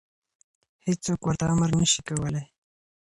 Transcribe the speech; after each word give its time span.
هېڅوک 0.85 1.19
ورته 1.27 1.45
امر 1.53 1.69
نشي 1.79 2.01
کولی. 2.07 2.43